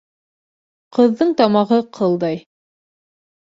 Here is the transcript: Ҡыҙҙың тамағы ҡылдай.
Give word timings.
Ҡыҙҙың 0.99 1.35
тамағы 1.43 1.79
ҡылдай. 2.01 2.43